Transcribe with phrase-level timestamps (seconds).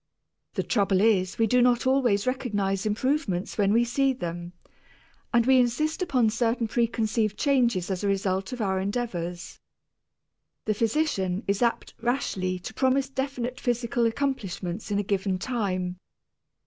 [0.55, 4.53] The trouble is we do not always recognize improvements when we see them,
[5.31, 9.59] and we insist upon certain preconceived changes as a result of our endeavors.
[10.65, 15.99] The physician is apt rashly to promise definite physical accomplishments in a given time.